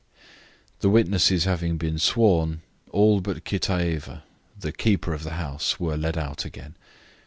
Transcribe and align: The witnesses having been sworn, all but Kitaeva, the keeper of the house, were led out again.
The 0.79 0.89
witnesses 0.89 1.43
having 1.43 1.77
been 1.77 1.99
sworn, 1.99 2.63
all 2.89 3.21
but 3.21 3.43
Kitaeva, 3.45 4.23
the 4.59 4.71
keeper 4.71 5.13
of 5.13 5.21
the 5.21 5.33
house, 5.37 5.79
were 5.79 5.95
led 5.95 6.17
out 6.17 6.43
again. 6.43 6.75